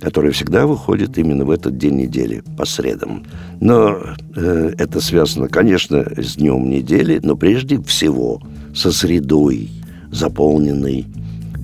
[0.00, 3.24] которая всегда выходит именно в этот день недели, по средам.
[3.60, 3.98] Но
[4.34, 8.40] э, это связано, конечно, с днем недели, но прежде всего
[8.74, 9.70] со средой,
[10.10, 11.06] заполненной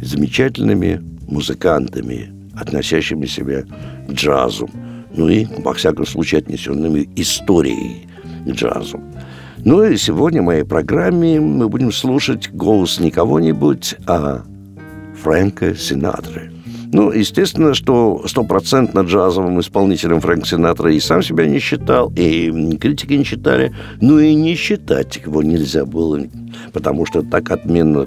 [0.02, 3.64] замечательными музыкантами, относящими себя
[4.08, 4.69] к джазу.
[5.14, 8.08] Ну и, во всяком случае, отнесенными историей
[8.46, 9.00] к джазу.
[9.64, 14.42] Ну и сегодня в моей программе мы будем слушать голос не кого-нибудь, а
[15.22, 16.52] Фрэнка Синатры.
[16.92, 23.14] Ну, естественно, что стопроцентно джазовым исполнителем Фрэнк Синатра и сам себя не считал, и критики
[23.14, 26.20] не считали, ну и не считать его нельзя было,
[26.75, 28.06] потому что так отменно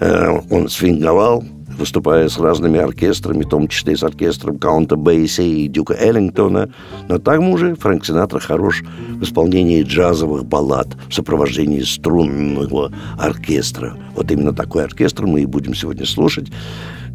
[0.00, 1.44] э, он свинговал,
[1.78, 6.70] выступая с разными оркестрами, в том числе с оркестром Каунта Бейси и Дюка Эллингтона.
[7.08, 13.96] Но там же Фрэнк Синатра хорош в исполнении джазовых баллад в сопровождении струнного оркестра.
[14.14, 16.48] Вот именно такой оркестр мы и будем сегодня слушать.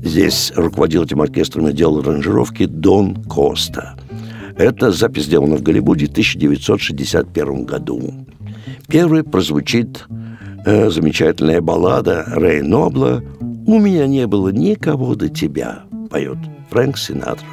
[0.02, 3.96] Здесь руководил этим оркестром и делал аранжировки Дон Коста.
[4.58, 8.14] Эта запись сделана в Голливуде в 1961 году.
[8.88, 10.06] Первой прозвучит
[10.66, 13.24] э, замечательная баллада Рэй Нобла
[13.70, 16.40] «У меня не было никого до тебя», поет
[16.72, 17.46] Фрэнк Синатра.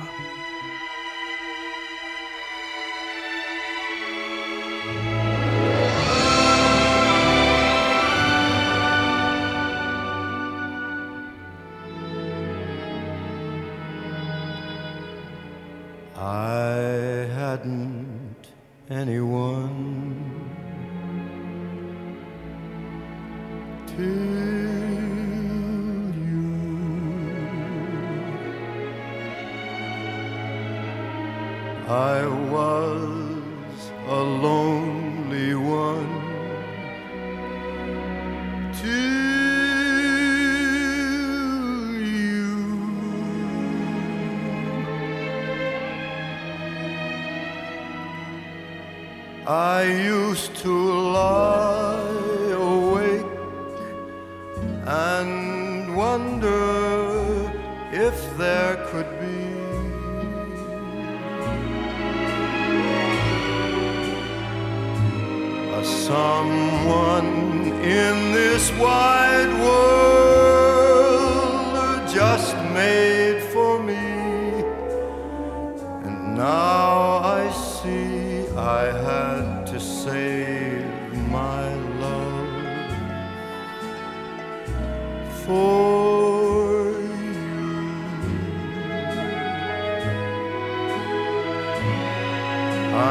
[54.86, 57.52] And wonder
[57.92, 59.26] if there could be
[65.74, 67.26] a someone
[67.82, 70.86] in this wide world
[72.08, 73.94] just made for me.
[76.04, 79.35] And now I see I had
[85.46, 87.66] for you.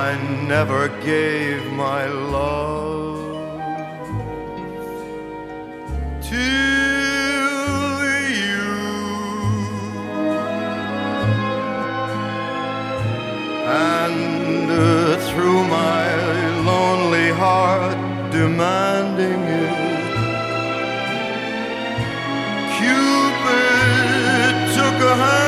[0.06, 0.18] I
[0.54, 3.62] never gave my love
[6.30, 6.46] to
[8.50, 8.68] you.
[13.66, 16.04] And uh, through my
[16.70, 17.98] lonely heart
[18.32, 19.55] demanding
[25.06, 25.45] Cupid hand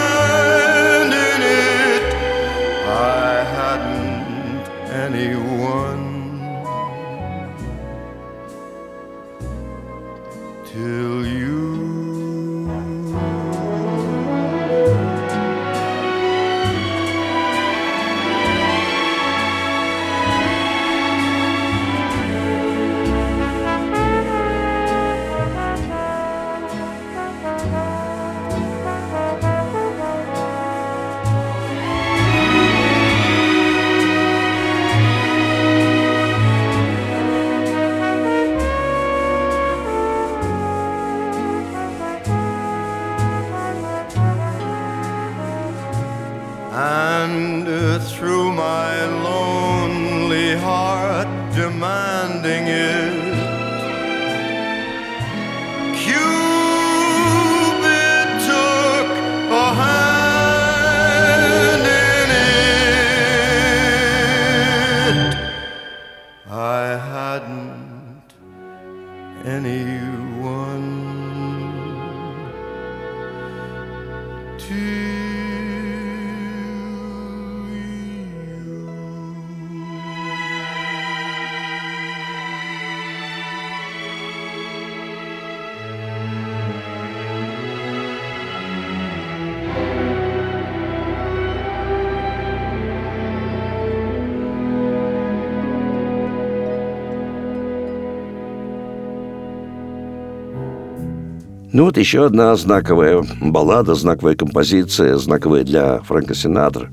[101.74, 106.90] Ну вот еще одна знаковая баллада, знаковая композиция, знаковая для Фрэнка Синатра.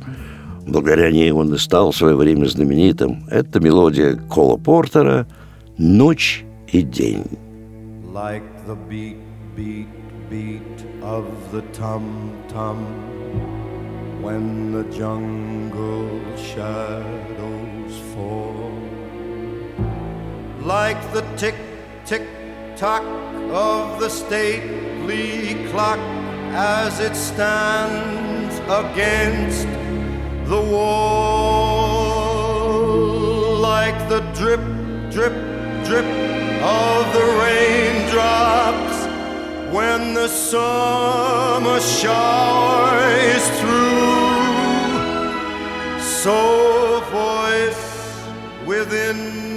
[0.67, 3.25] Благодаря ней он и стал в свое время знаменитым.
[3.31, 5.29] Это мелодия Кола Портера
[5.79, 7.25] «Ночь и день».
[8.12, 9.17] Like the beat,
[9.56, 9.87] beat,
[10.31, 12.79] beat of the tum-tum
[14.23, 18.73] When the jungle shadows fall
[20.65, 21.56] Like the tick,
[22.06, 22.23] tick,
[22.76, 23.05] tock
[23.53, 25.99] of the stately clock
[26.50, 29.69] as it stands against
[30.49, 31.15] the wall,
[33.59, 34.61] like the drip,
[35.12, 35.32] drip,
[35.85, 36.05] drip
[36.62, 39.06] of the raindrops
[39.73, 43.85] when the summer shower is through.
[46.00, 47.85] So, voice
[48.67, 49.54] within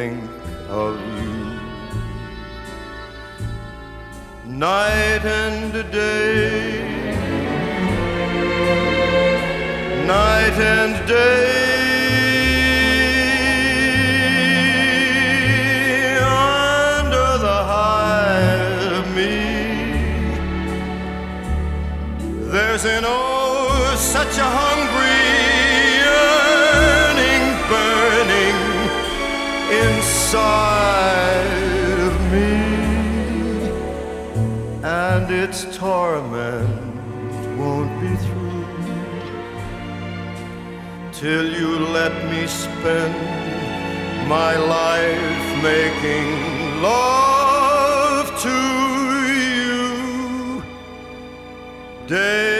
[0.00, 0.30] think
[0.70, 1.34] of you.
[4.46, 6.70] night and day,
[10.14, 11.66] night and day.
[16.96, 18.40] Under the high
[18.98, 19.36] of me,
[22.54, 24.69] there's an oh such a hungry
[30.32, 30.70] inside.
[34.82, 36.68] and its torment
[37.58, 38.64] won't be through
[41.12, 43.14] till you let me spend
[44.28, 46.28] my life making
[46.80, 48.58] love to
[49.44, 50.62] you
[52.06, 52.59] day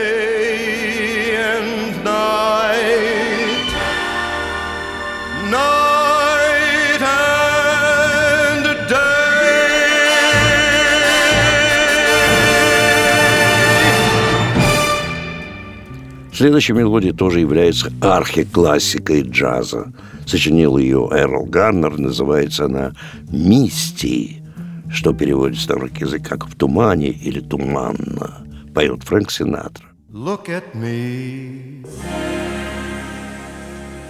[16.40, 19.92] Следующая мелодия тоже является архиклассикой джаза.
[20.24, 22.92] Сочинил ее Эрл Гарнер, называется она
[23.30, 24.42] «Мисти»,
[24.90, 29.84] что переводится на русский язык как «в тумане» или «туманно», поет Фрэнк Синатра.
[30.10, 31.84] Look at me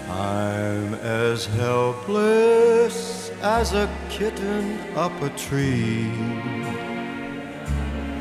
[0.09, 6.80] I'm as helpless as a kitten up a tree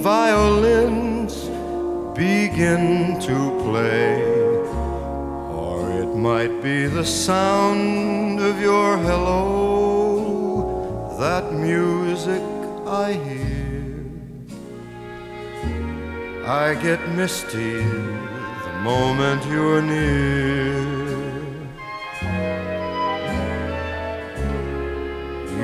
[0.00, 1.34] violins
[2.16, 4.22] begin to play.
[5.62, 10.36] Or it might be the sound of your hello,
[11.20, 12.42] that music
[12.86, 13.60] I hear.
[16.46, 17.82] I get misty
[18.64, 20.80] the moment you're near.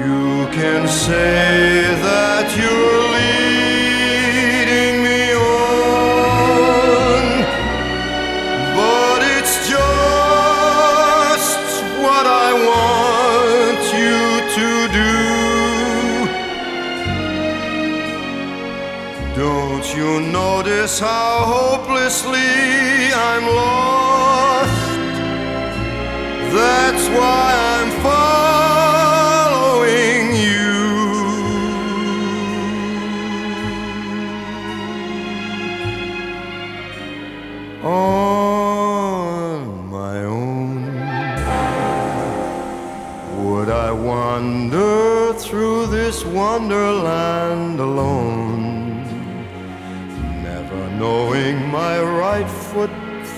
[0.00, 3.85] You can say that you're leading
[21.00, 22.75] how hopelessly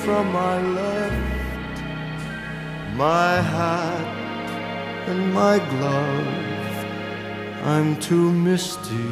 [0.08, 1.82] from my left,
[2.96, 4.06] my hat
[5.06, 6.46] and my glove.
[7.72, 9.10] I'm too misty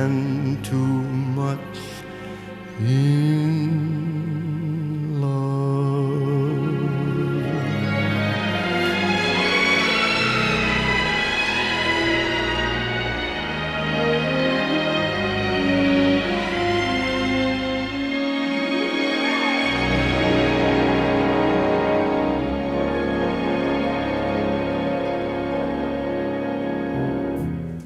[0.00, 0.94] and too
[1.40, 1.78] much
[2.80, 3.55] in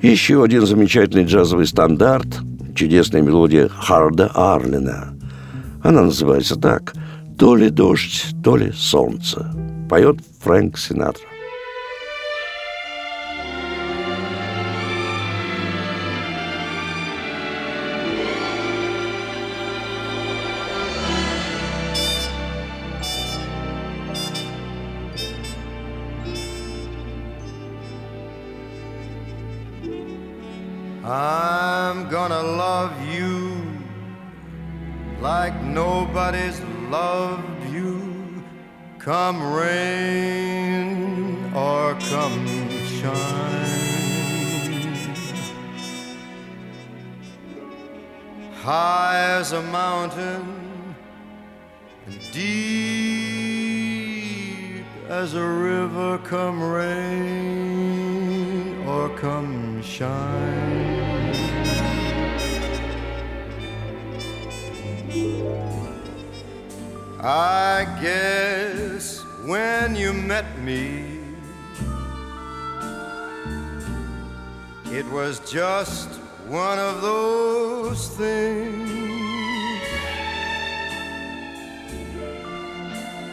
[0.03, 2.27] Еще один замечательный джазовый стандарт–
[2.75, 5.15] чудесная мелодия Харда Арлина.
[5.83, 6.95] Она называется так
[7.39, 9.53] «То ли дождь, то ли солнце».
[9.91, 11.30] Поет Фрэнк Синатра.
[77.91, 79.83] Those things.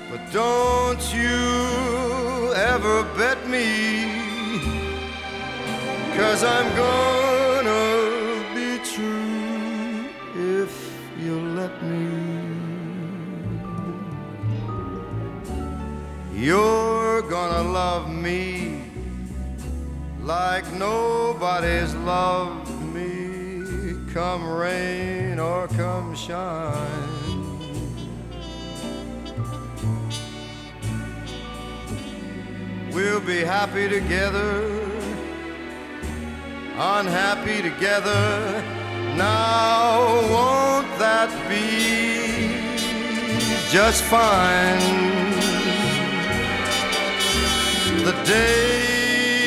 [0.10, 3.68] But don't you ever bet me,
[6.18, 7.86] cause I'm gonna
[8.56, 10.10] be true
[10.64, 10.74] if
[11.20, 12.08] you let me.
[16.34, 18.82] You're gonna love me
[20.22, 22.67] like nobody's loved
[24.18, 26.74] come rain or come shine.
[32.92, 34.64] We'll be happy together,
[36.96, 38.64] unhappy together.
[39.16, 40.00] Now,
[40.34, 41.68] won't that be
[43.70, 44.82] just fine?
[48.04, 49.38] The days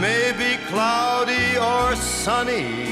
[0.00, 2.91] may be cloudy or sunny.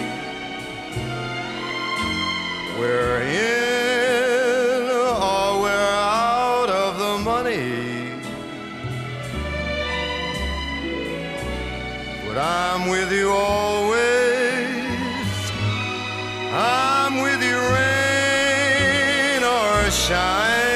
[2.80, 8.14] We're in or we're out of the money.
[12.26, 14.00] But I'm with you always.
[16.54, 20.69] I'm with you, rain or shine.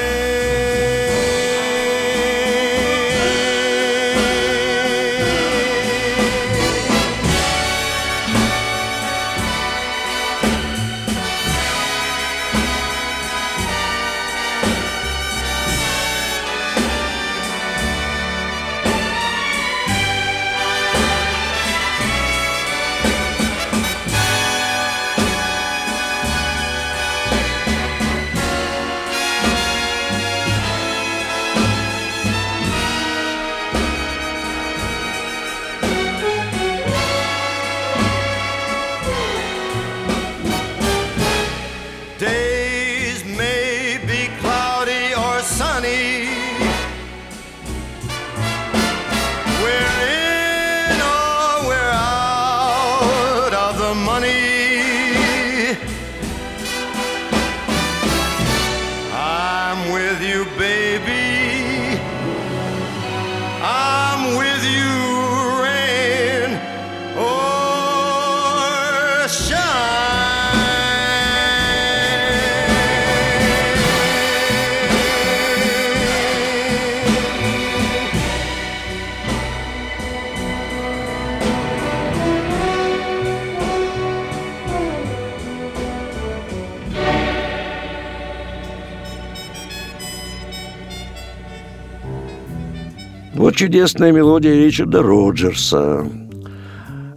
[93.55, 96.05] Чудесная мелодия Ричарда Роджерса.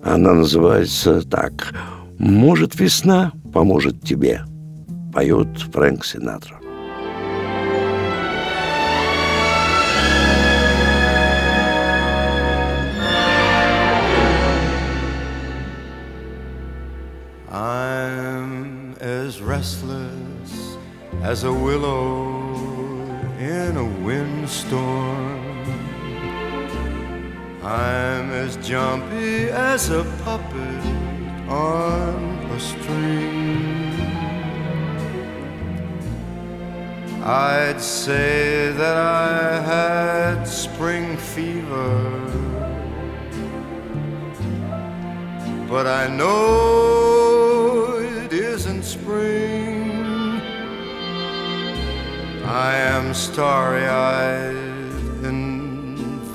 [0.05, 1.75] Она называется так
[2.19, 4.43] «Может, весна поможет тебе»,
[5.13, 6.59] поет Фрэнк Синатра.
[17.51, 20.77] I'm as restless
[21.25, 22.55] as a willow
[23.41, 25.38] in a windstorm.
[27.69, 30.85] I'm as jumpy as a puppet
[31.47, 32.15] on
[32.51, 33.93] a string.
[37.23, 42.09] I'd say that I had spring fever,
[45.69, 50.41] but I know it isn't spring.
[52.47, 54.58] I am starry eyed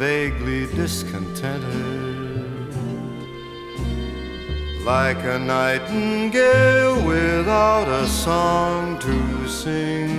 [0.03, 1.63] vaguely discontented,
[4.83, 10.11] like a nightingale without a song to sing.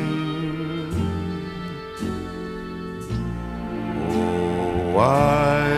[4.09, 5.69] Oh, why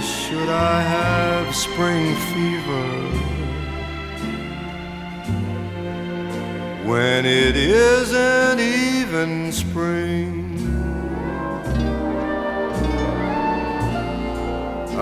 [0.00, 2.88] should I have spring fever
[6.90, 10.41] when it isn't even spring?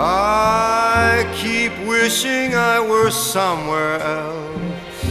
[0.02, 5.04] I keep wishing I were somewhere else,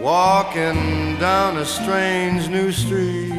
[0.00, 3.32] walking down a strange new street.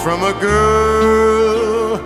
[0.00, 1.98] from a girl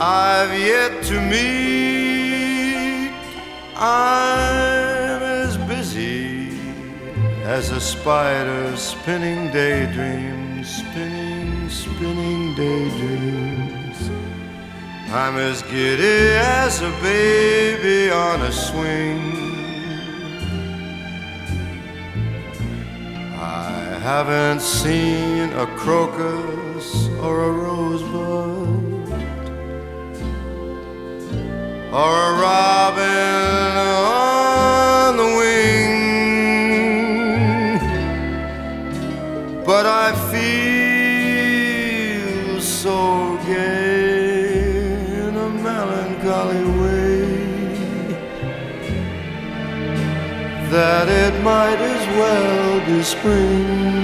[0.00, 2.17] I've yet to meet.
[3.80, 6.58] I'm as busy
[7.44, 14.10] as a spider spinning daydreams, spinning, spinning daydreams.
[15.12, 19.20] I'm as giddy as a baby on a swing.
[23.36, 23.70] I
[24.02, 28.78] haven't seen a crocus or a rosebud
[31.92, 32.38] or a
[51.08, 53.97] it might as well be spring.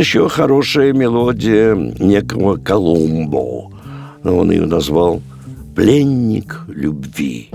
[0.00, 3.70] Еще хорошая мелодия некого Колумбо.
[4.24, 5.20] Он ее назвал
[5.76, 7.50] «Пленник любви».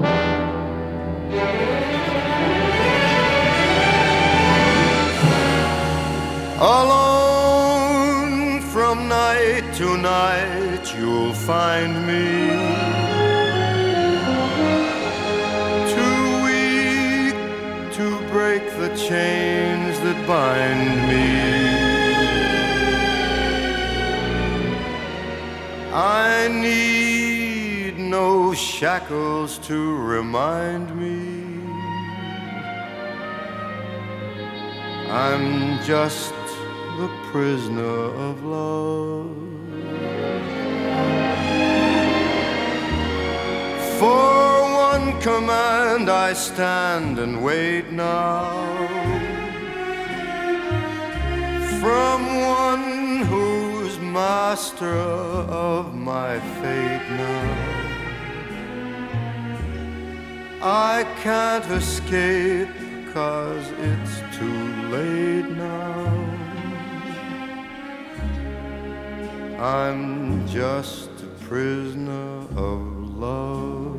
[6.62, 7.42] Alone
[8.72, 12.95] from night to night, you'll find me.
[28.86, 31.18] Shackles to remind me.
[35.10, 36.36] I'm just
[37.00, 39.36] the prisoner of love.
[43.98, 48.44] For one command I stand and wait now.
[51.82, 52.20] From
[52.62, 55.00] one who's master
[55.66, 57.65] of my fate now.
[60.68, 62.68] I can't escape
[63.14, 66.08] cause it's too late now.
[69.60, 72.82] I'm just a prisoner of
[73.16, 73.96] love.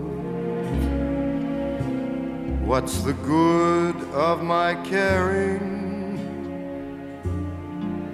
[2.67, 6.19] What's the good of my caring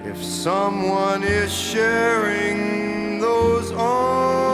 [0.04, 4.51] if someone is sharing those arms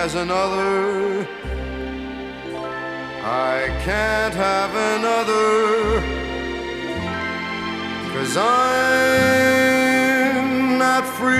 [0.00, 1.26] has another.
[3.22, 6.00] I can't have another.
[8.12, 9.18] Cause I'm
[10.78, 11.38] not free.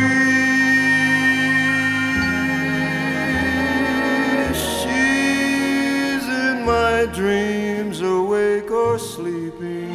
[4.52, 9.88] She's in my dreams, awake or sleeping.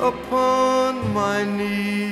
[0.00, 2.11] Upon my knees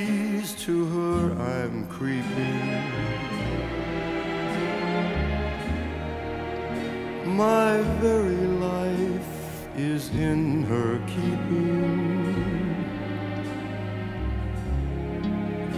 [7.40, 12.76] My very life is in her keeping.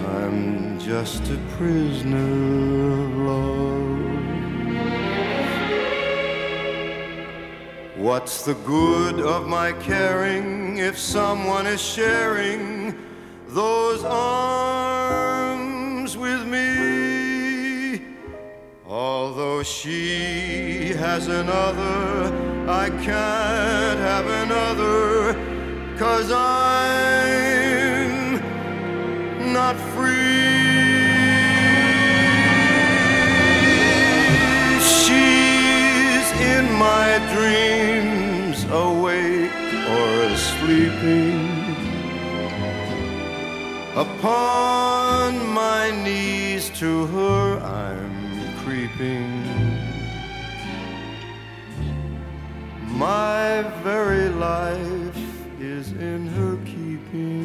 [0.09, 2.33] I'm just a prisoner
[3.05, 4.01] of love.
[7.97, 12.99] What's the good of my caring if someone is sharing
[13.47, 14.72] those arms
[19.65, 22.33] She has another,
[22.69, 25.35] I can't have another,
[25.97, 26.83] cause I'm
[29.53, 30.33] not free.
[34.81, 39.53] She's in my dreams, awake
[39.89, 41.51] or sleeping.
[43.95, 48.12] Upon my knees to her I'm
[53.03, 55.19] My very life
[55.61, 57.43] is in her keeping.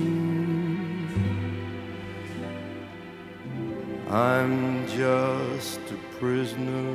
[4.08, 6.90] I'm just a prisoner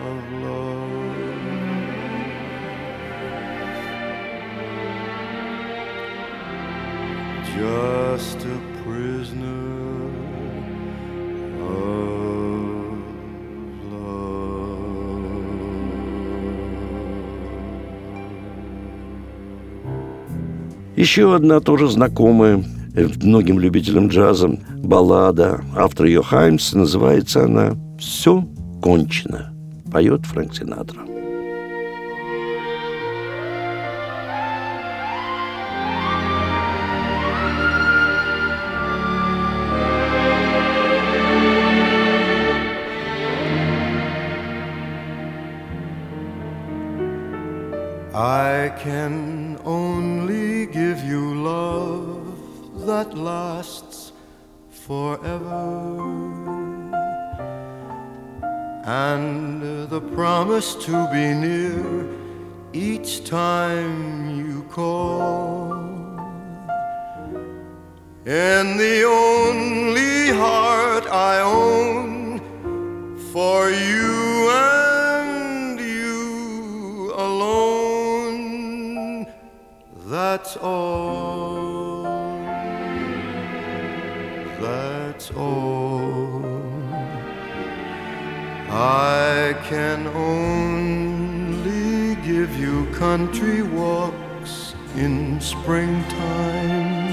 [0.00, 1.16] of love.
[7.54, 9.65] Just a prisoner
[20.96, 25.60] Еще одна тоже знакомая э, многим любителям джаза баллада.
[25.76, 26.72] Автор ее Хаймс.
[26.72, 28.42] Называется она «Все
[28.80, 29.52] кончено».
[29.92, 31.02] Поет Фрэнк Синатра.
[48.14, 54.12] I can only give you love that lasts
[54.70, 56.06] forever.
[58.84, 62.06] And the promise to be near
[62.72, 65.74] each time you call.
[68.24, 72.38] And the only heart I own
[73.32, 74.35] for you
[80.28, 82.02] That's all.
[84.60, 86.44] That's all.
[88.68, 97.06] I can only give you country walks in springtime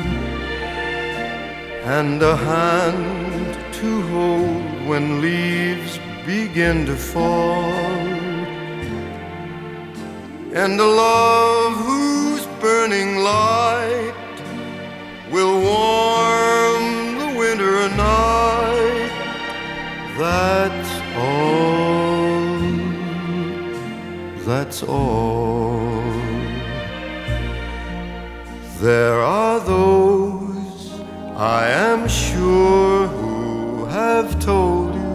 [1.97, 7.61] and a hand to hold when leaves begin to fall,
[10.61, 12.22] and a love whose
[12.63, 14.15] burning light
[15.29, 16.83] will warm
[17.21, 19.13] the winter night.
[20.17, 20.91] That's
[21.27, 21.73] all.
[24.49, 26.03] That's all.
[28.79, 30.83] There are those
[31.35, 35.13] I am sure who have told you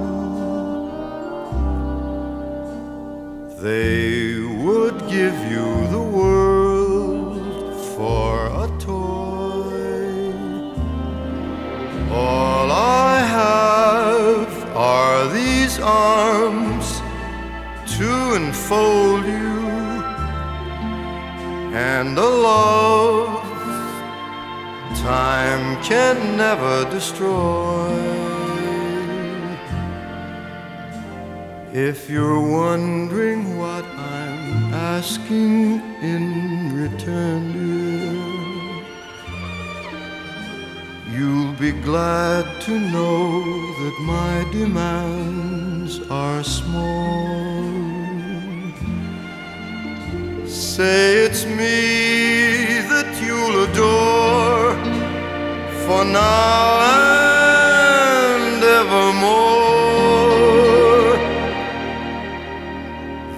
[3.63, 3.88] they
[18.71, 19.61] enfold you
[21.75, 23.43] and a love
[25.01, 27.89] time can never destroy.
[31.73, 36.25] If you're wondering what I'm asking in
[36.83, 38.19] return, dear,
[41.17, 43.43] you'll be glad to know
[43.81, 47.48] that my demands are small.
[50.79, 54.75] Say it's me that you'll adore
[55.83, 56.83] for now
[58.39, 59.19] and evermore.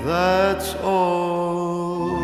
[0.05, 2.19] That's all.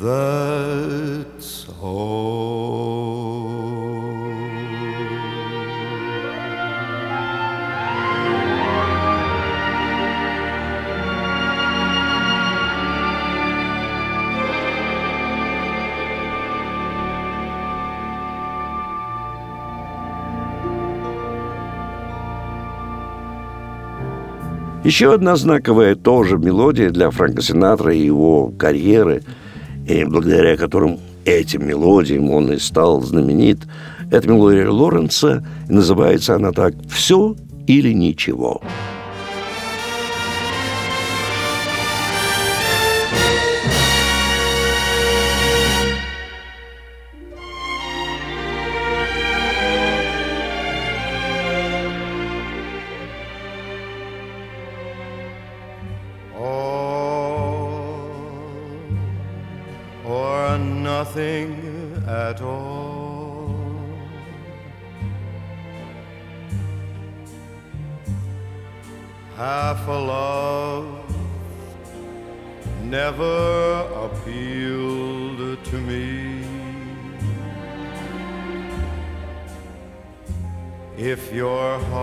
[0.00, 2.55] That's all.
[24.86, 29.24] Еще одна знаковая тоже мелодия для Фрэнка Синатра и его карьеры,
[29.84, 33.66] и благодаря которым этим мелодиям он и стал знаменит,
[34.12, 37.34] это мелодия Лоренса, и называется она так «Все
[37.66, 38.62] или ничего».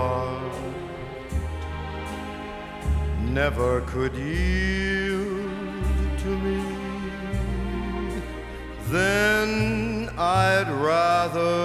[0.03, 0.55] Heart
[3.39, 5.53] never could yield
[6.23, 6.59] to me,
[8.95, 9.49] then
[10.17, 11.55] I'd rather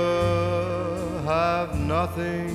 [1.35, 2.48] have nothing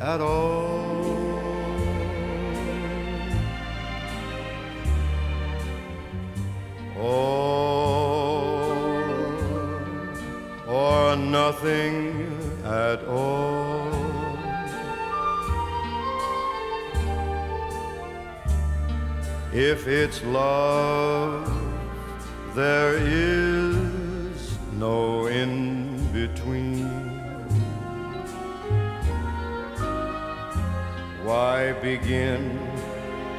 [0.00, 0.70] at all.
[7.00, 8.60] or,
[10.66, 12.30] or nothing
[12.64, 13.79] at all.
[19.52, 21.44] If it's love,
[22.54, 26.86] there is no in between.
[31.24, 32.60] Why begin,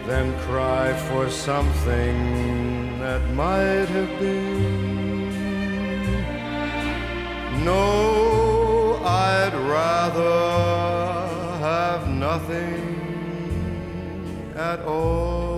[0.05, 5.31] then cry for something that might have been.
[7.63, 10.41] No, I'd rather
[11.59, 12.97] have nothing
[14.57, 15.50] at all.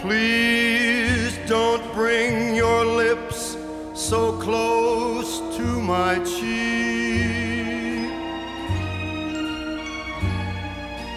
[0.00, 3.56] Please don't bring your lips
[3.94, 8.12] so close to my cheek.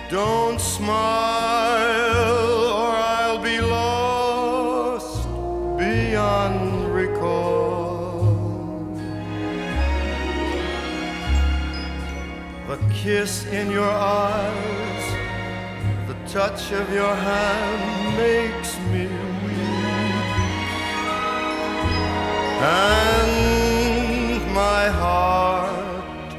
[0.10, 1.70] Don't smile
[2.74, 5.28] or I'll be lost
[5.78, 8.24] beyond recall.
[12.68, 15.06] The kiss in your eyes,
[16.08, 19.06] the touch of your hand makes me
[19.44, 20.32] weak.
[22.62, 26.30] And my heart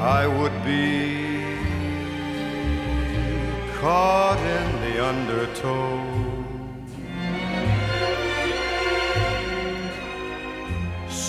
[0.00, 1.42] I would be
[3.80, 6.18] caught in the undertow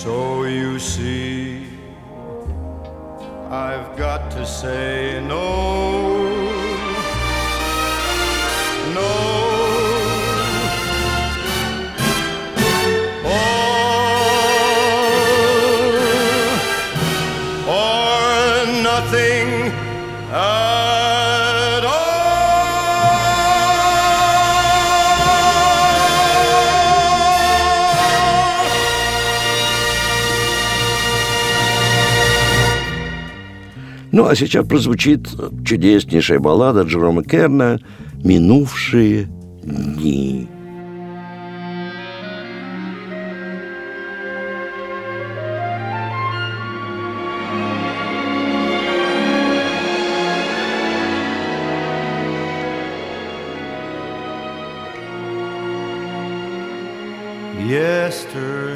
[0.02, 1.66] So you see,
[3.50, 6.30] I've got to say no.
[34.12, 35.28] Ну, а сейчас прозвучит
[35.64, 37.78] чудеснейшая баллада Джерома Керна
[38.22, 39.28] «Минувшие
[39.62, 40.48] дни».
[58.20, 58.69] Yesterday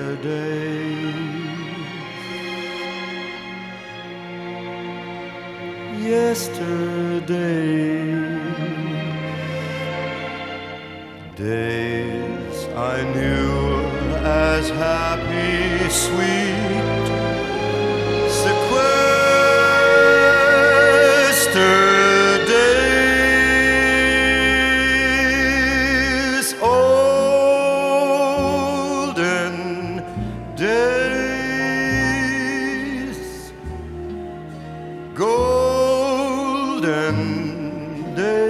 [36.87, 38.44] döndü.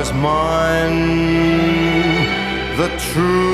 [0.00, 0.96] Was mine.
[2.78, 3.49] The truth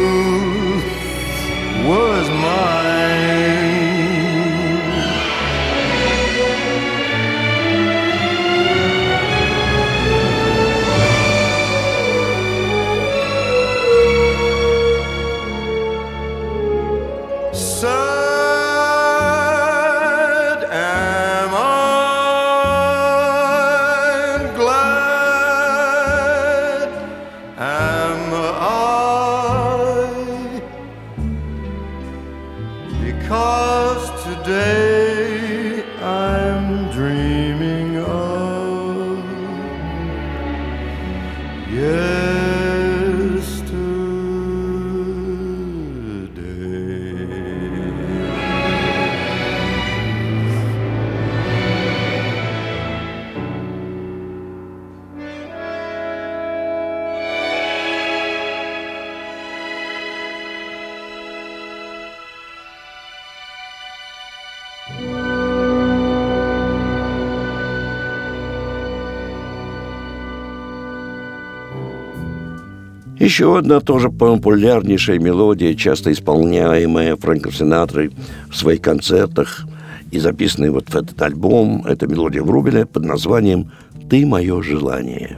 [73.27, 78.12] Еще одна тоже популярнейшая мелодия, часто исполняемая Фрэнком Синатрой
[78.49, 79.66] в своих концертах
[80.12, 83.72] и записанная вот в этот альбом, это мелодия Врубеля под названием
[84.09, 85.37] «Ты мое желание».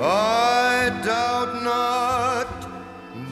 [0.00, 2.50] I doubt not,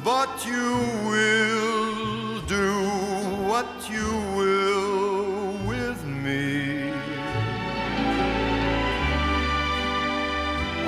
[0.05, 0.75] but you
[1.09, 2.73] will do
[3.49, 6.93] what you will with me.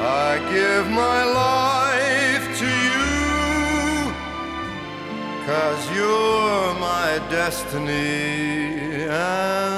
[0.00, 4.12] I give my life to you,
[5.46, 8.67] cause you're my destiny,
[9.08, 9.77] and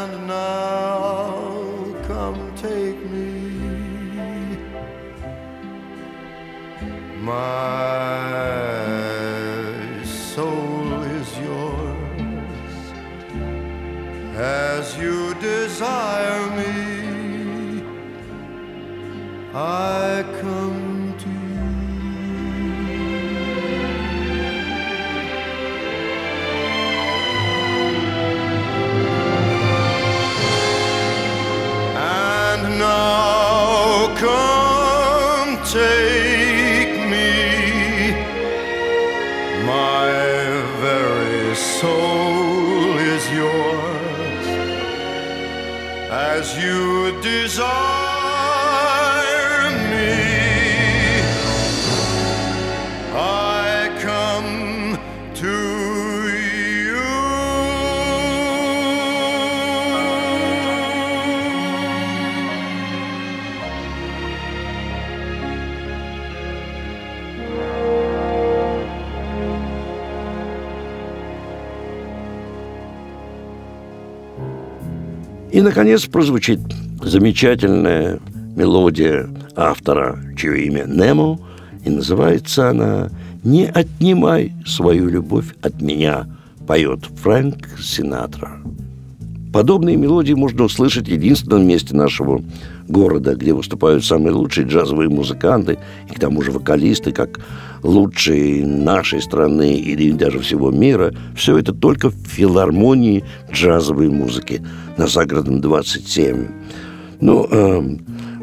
[46.10, 48.59] as you desire
[75.60, 76.58] И, наконец, прозвучит
[77.02, 78.18] замечательная
[78.56, 81.38] мелодия автора, чье имя Немо,
[81.84, 83.10] и называется она
[83.44, 86.24] «Не отнимай свою любовь от меня»,
[86.66, 88.52] поет Фрэнк Синатра.
[89.52, 92.42] Подобные мелодии можно услышать в единственном месте нашего
[92.86, 95.78] города, где выступают самые лучшие джазовые музыканты
[96.08, 97.40] и к тому же вокалисты, как
[97.82, 101.12] лучшие нашей страны или даже всего мира.
[101.36, 104.62] Все это только в филармонии джазовой музыки
[104.96, 106.46] на Загородном 27.
[107.20, 107.80] Ну, э,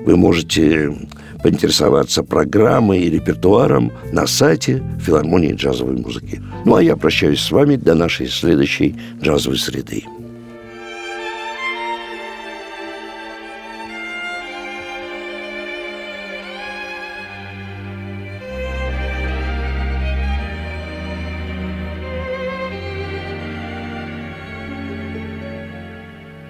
[0.05, 0.93] вы можете
[1.41, 6.41] поинтересоваться программой и репертуаром на сайте филармонии джазовой музыки.
[6.65, 10.03] Ну, а я прощаюсь с вами до нашей следующей джазовой среды.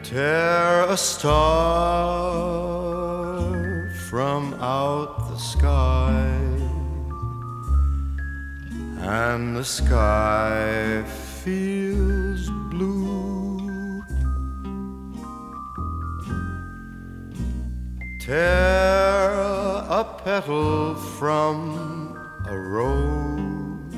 [0.10, 1.92] Tear a star
[4.10, 6.24] from out the sky,
[9.02, 11.04] and the sky
[11.44, 14.02] feels blue.
[18.22, 19.32] Tear
[19.90, 23.94] a petal from a rose,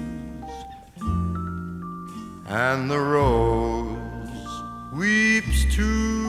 [2.47, 3.99] and the rose
[4.91, 6.19] weeps too.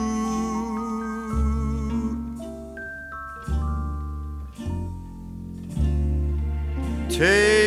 [7.09, 7.60] Take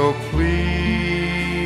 [0.00, 1.60] So please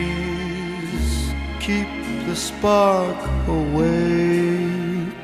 [1.61, 1.87] keep
[2.27, 5.15] the spark awake.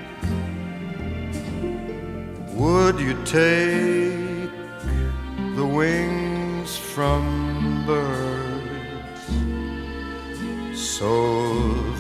[2.55, 4.53] Would you take
[5.57, 7.25] the wings from
[7.85, 9.25] birds
[10.81, 11.13] so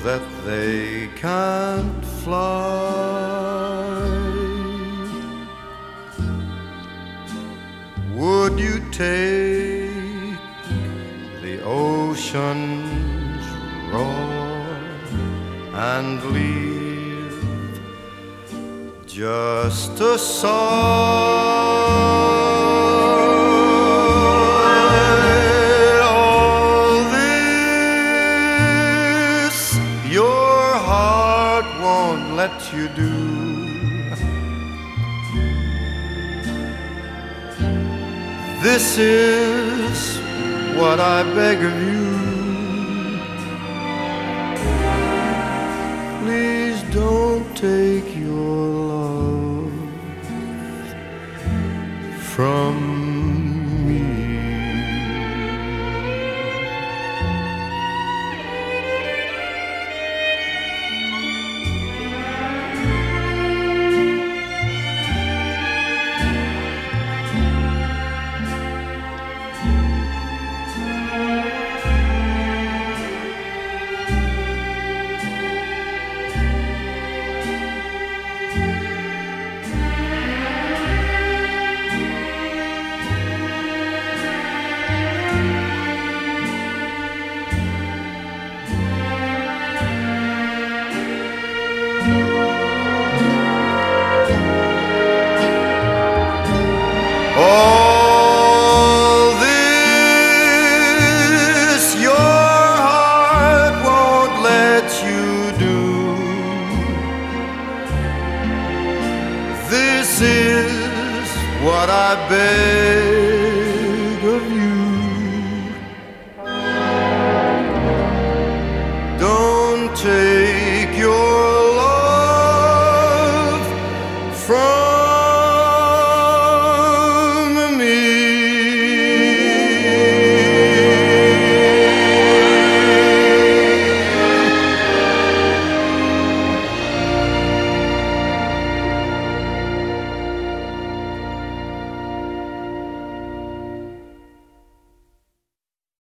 [0.05, 3.51] that they can't fly?
[8.15, 9.60] Would you take
[16.01, 17.80] and leave
[19.07, 20.51] just a sigh?
[26.03, 27.98] All this
[30.18, 33.14] your heart won't let you do.
[38.66, 39.96] This is
[40.78, 42.10] what I beg of you.